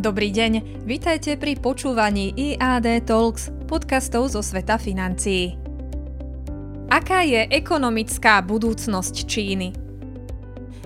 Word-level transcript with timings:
Dobrý 0.00 0.32
deň, 0.32 0.80
vitajte 0.88 1.36
pri 1.36 1.60
počúvaní 1.60 2.32
IAD 2.32 3.04
Talks, 3.04 3.52
podcastov 3.68 4.32
zo 4.32 4.40
sveta 4.40 4.80
financií. 4.80 5.60
Aká 6.88 7.20
je 7.20 7.44
ekonomická 7.44 8.40
budúcnosť 8.40 9.28
Číny? 9.28 9.76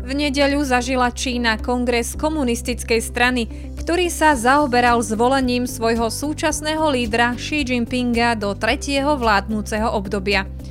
V 0.00 0.10
nedeľu 0.16 0.64
zažila 0.64 1.12
Čína 1.12 1.60
kongres 1.60 2.16
komunistickej 2.16 3.04
strany, 3.04 3.52
ktorý 3.76 4.08
sa 4.08 4.32
zaoberal 4.32 5.04
zvolením 5.04 5.68
svojho 5.68 6.08
súčasného 6.08 6.88
lídra 6.88 7.36
Xi 7.36 7.68
Jinpinga 7.68 8.32
do 8.32 8.56
tretieho 8.56 9.12
vládnúceho 9.20 9.92
obdobia– 9.92 10.48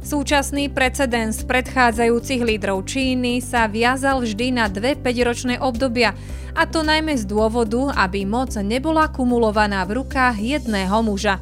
Súčasný 0.00 0.72
precedens 0.72 1.44
predchádzajúcich 1.44 2.40
lídrov 2.40 2.88
Číny 2.88 3.44
sa 3.44 3.68
viazal 3.68 4.24
vždy 4.24 4.56
na 4.56 4.64
dve 4.66 4.96
5-ročné 4.96 5.60
obdobia, 5.60 6.16
a 6.56 6.64
to 6.64 6.80
najmä 6.80 7.20
z 7.20 7.28
dôvodu, 7.28 7.92
aby 7.94 8.24
moc 8.24 8.56
nebola 8.58 9.12
kumulovaná 9.12 9.84
v 9.84 10.00
rukách 10.00 10.40
jedného 10.40 11.04
muža. 11.04 11.38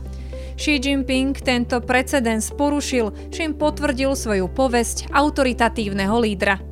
Xi 0.59 0.83
Jinping 0.83 1.39
tento 1.39 1.79
precedens 1.79 2.51
porušil, 2.51 3.31
čím 3.31 3.55
potvrdil 3.55 4.19
svoju 4.19 4.51
povesť 4.51 5.15
autoritatívneho 5.15 6.19
lídra. 6.19 6.68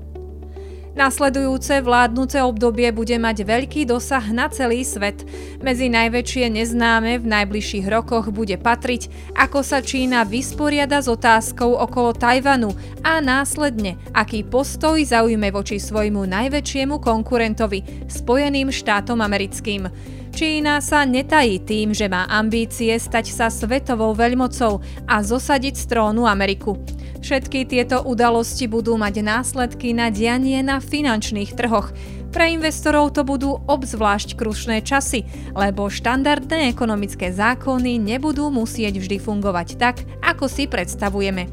Nasledujúce 0.96 1.84
vládnuce 1.84 2.40
obdobie 2.40 2.88
bude 2.88 3.20
mať 3.20 3.44
veľký 3.44 3.84
dosah 3.84 4.24
na 4.32 4.48
celý 4.48 4.80
svet. 4.80 5.28
Medzi 5.60 5.92
najväčšie 5.92 6.48
neznáme 6.48 7.20
v 7.20 7.26
najbližších 7.36 7.84
rokoch 7.84 8.32
bude 8.32 8.56
patriť, 8.56 9.36
ako 9.36 9.60
sa 9.60 9.84
Čína 9.84 10.24
vysporiada 10.24 11.04
s 11.04 11.12
otázkou 11.12 11.76
okolo 11.76 12.16
Tajvanu 12.16 12.72
a 13.04 13.20
následne, 13.20 14.00
aký 14.16 14.40
postoj 14.40 14.96
zaujme 14.96 15.52
voči 15.52 15.76
svojmu 15.76 16.24
najväčšiemu 16.24 16.96
konkurentovi, 16.96 18.08
Spojeným 18.08 18.72
štátom 18.72 19.20
americkým. 19.20 19.92
Čína 20.32 20.80
sa 20.80 21.04
netají 21.04 21.60
tým, 21.60 21.92
že 21.92 22.08
má 22.08 22.24
ambície 22.24 22.96
stať 22.96 23.36
sa 23.36 23.52
svetovou 23.52 24.16
veľmocou 24.16 24.80
a 25.04 25.20
zosadiť 25.20 25.76
z 25.76 25.84
trónu 25.92 26.24
Ameriku. 26.24 26.95
Všetky 27.26 27.66
tieto 27.66 28.06
udalosti 28.06 28.70
budú 28.70 28.94
mať 28.94 29.18
následky 29.18 29.90
na 29.90 30.14
dianie 30.14 30.62
na 30.62 30.78
finančných 30.78 31.58
trhoch. 31.58 31.90
Pre 32.30 32.46
investorov 32.54 33.18
to 33.18 33.26
budú 33.26 33.58
obzvlášť 33.66 34.38
krušné 34.38 34.86
časy, 34.86 35.26
lebo 35.50 35.90
štandardné 35.90 36.70
ekonomické 36.70 37.34
zákony 37.34 37.98
nebudú 37.98 38.46
musieť 38.54 39.02
vždy 39.02 39.18
fungovať 39.18 39.74
tak, 39.74 40.06
ako 40.22 40.46
si 40.46 40.70
predstavujeme. 40.70 41.50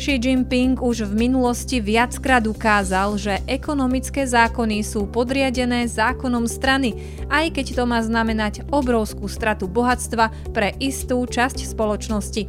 Xi 0.00 0.16
Jinping 0.16 0.80
už 0.80 1.04
v 1.04 1.28
minulosti 1.28 1.84
viackrát 1.84 2.48
ukázal, 2.48 3.20
že 3.20 3.44
ekonomické 3.44 4.24
zákony 4.24 4.80
sú 4.80 5.04
podriadené 5.04 5.84
zákonom 5.84 6.48
strany, 6.48 6.96
aj 7.28 7.60
keď 7.60 7.76
to 7.76 7.84
má 7.84 8.00
znamenať 8.00 8.64
obrovskú 8.72 9.28
stratu 9.28 9.68
bohatstva 9.68 10.32
pre 10.56 10.72
istú 10.80 11.28
časť 11.28 11.68
spoločnosti. 11.68 12.48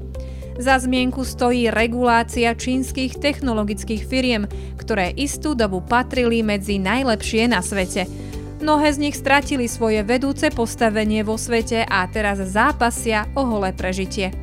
Za 0.59 0.79
zmienku 0.79 1.23
stojí 1.23 1.71
regulácia 1.71 2.51
čínskych 2.51 3.19
technologických 3.21 4.03
firiem, 4.03 4.43
ktoré 4.75 5.15
istú 5.15 5.55
dobu 5.55 5.79
patrili 5.79 6.43
medzi 6.43 6.75
najlepšie 6.75 7.47
na 7.47 7.63
svete. 7.63 8.09
Mnohé 8.59 8.93
z 8.93 8.97
nich 9.01 9.15
stratili 9.17 9.65
svoje 9.65 10.03
vedúce 10.05 10.51
postavenie 10.53 11.23
vo 11.23 11.39
svete 11.39 11.87
a 11.87 12.05
teraz 12.11 12.37
zápasia 12.43 13.25
o 13.33 13.47
holé 13.47 13.73
prežitie. 13.73 14.35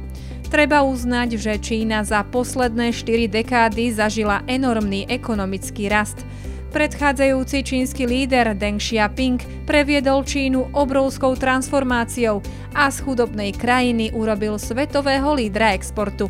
Treba 0.48 0.80
uznať, 0.80 1.36
že 1.36 1.60
Čína 1.60 2.02
za 2.08 2.24
posledné 2.24 2.96
4 2.96 3.28
dekády 3.28 3.92
zažila 3.92 4.40
enormný 4.48 5.04
ekonomický 5.06 5.92
rast– 5.92 6.24
Predchádzajúci 6.68 7.64
čínsky 7.64 8.04
líder 8.04 8.52
Deng 8.52 8.76
Xiaoping 8.76 9.64
previedol 9.64 10.20
Čínu 10.20 10.76
obrovskou 10.76 11.32
transformáciou 11.32 12.44
a 12.76 12.92
z 12.92 13.00
chudobnej 13.08 13.56
krajiny 13.56 14.12
urobil 14.12 14.60
svetového 14.60 15.32
lídra 15.32 15.72
exportu. 15.72 16.28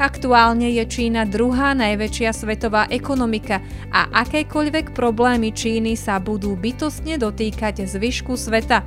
Aktuálne 0.00 0.72
je 0.72 0.84
Čína 0.88 1.28
druhá 1.28 1.76
najväčšia 1.76 2.30
svetová 2.32 2.88
ekonomika 2.88 3.60
a 3.92 4.08
akékoľvek 4.24 4.96
problémy 4.96 5.52
Číny 5.52 5.92
sa 5.92 6.16
budú 6.24 6.56
bytostne 6.56 7.20
dotýkať 7.20 7.84
zvyšku 7.84 8.32
sveta. 8.32 8.80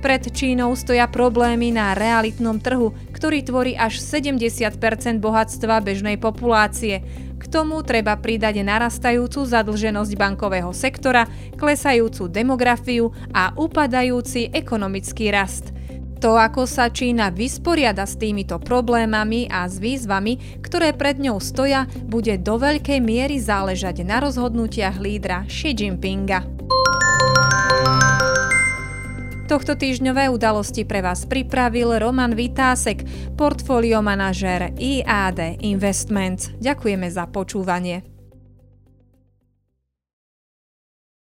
Pred 0.00 0.32
Čínou 0.32 0.72
stoja 0.72 1.04
problémy 1.04 1.68
na 1.76 1.92
realitnom 1.92 2.56
trhu, 2.56 2.96
ktorý 3.12 3.44
tvorí 3.44 3.72
až 3.76 4.00
70% 4.00 4.72
bohatstva 5.20 5.84
bežnej 5.84 6.16
populácie 6.16 7.04
tomu 7.46 7.80
treba 7.86 8.18
pridať 8.18 8.60
narastajúcu 8.60 9.46
zadlženosť 9.46 10.12
bankového 10.18 10.74
sektora, 10.74 11.24
klesajúcu 11.56 12.26
demografiu 12.28 13.14
a 13.30 13.54
upadajúci 13.54 14.50
ekonomický 14.52 15.30
rast. 15.30 15.72
To, 16.20 16.36
ako 16.36 16.68
sa 16.68 16.92
Čína 16.92 17.32
vysporiada 17.32 18.04
s 18.04 18.20
týmito 18.20 18.60
problémami 18.60 19.48
a 19.48 19.64
s 19.64 19.80
výzvami, 19.80 20.60
ktoré 20.60 20.92
pred 20.92 21.16
ňou 21.16 21.40
stoja, 21.40 21.88
bude 22.04 22.36
do 22.36 22.60
veľkej 22.60 23.00
miery 23.00 23.40
záležať 23.40 24.04
na 24.04 24.20
rozhodnutiach 24.20 25.00
lídra 25.00 25.48
Xi 25.48 25.72
Jinpinga. 25.72 26.44
Tohto 29.50 29.74
týždňové 29.74 30.30
udalosti 30.30 30.86
pre 30.86 31.02
vás 31.02 31.26
pripravil 31.26 31.98
Roman 31.98 32.38
Vitásek, 32.38 33.02
portfólio 33.34 33.98
manažér 33.98 34.78
IAD 34.78 35.58
Investments. 35.66 36.54
Ďakujeme 36.62 37.10
za 37.10 37.26
počúvanie. 37.26 38.09